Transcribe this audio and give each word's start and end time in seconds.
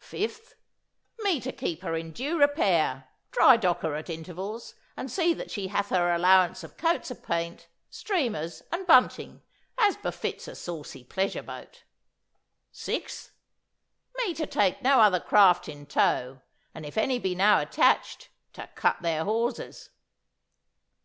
'"Fifth. 0.00 0.56
Me 1.20 1.38
to 1.38 1.52
keep 1.52 1.82
her 1.82 1.94
in 1.94 2.10
due 2.10 2.36
repair, 2.36 3.06
dry 3.30 3.56
dock 3.56 3.82
her 3.82 3.94
at 3.94 4.10
intervals, 4.10 4.74
and 4.96 5.08
see 5.08 5.32
that 5.32 5.52
she 5.52 5.68
hath 5.68 5.90
her 5.90 6.12
allowance 6.12 6.64
of 6.64 6.76
coats 6.76 7.12
of 7.12 7.22
paint, 7.22 7.68
streamers, 7.88 8.64
and 8.72 8.88
bunting, 8.88 9.40
as 9.78 9.96
befits 9.96 10.48
a 10.48 10.56
saucy 10.56 11.04
pleasure 11.04 11.44
boat."' 11.44 11.84
'"Sixth. 12.72 13.30
Me 14.16 14.34
to 14.34 14.46
take 14.48 14.82
no 14.82 14.98
other 15.00 15.20
craft 15.20 15.68
in 15.68 15.86
tow, 15.86 16.40
and 16.74 16.84
if 16.84 16.98
any 16.98 17.20
be 17.20 17.36
now 17.36 17.60
attached, 17.60 18.30
to 18.54 18.68
cut 18.74 19.00
their 19.02 19.22
hawsers." 19.22 19.90